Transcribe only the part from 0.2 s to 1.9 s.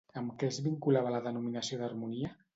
què es vinculava la denominació